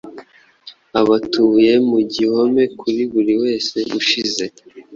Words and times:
Abatuye 1.01 1.71
mu 1.89 1.99
gihomekuri 2.13 3.01
buri 3.13 3.33
wese 3.43 3.77
ushize 3.99 4.45